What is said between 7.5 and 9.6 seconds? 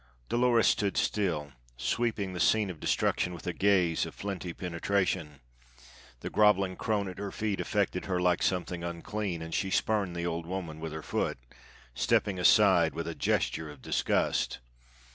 affected her like something unclean, and